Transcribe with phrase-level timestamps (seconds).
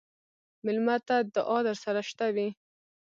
[0.65, 2.47] مېلمه ته دعا درسره شته وي.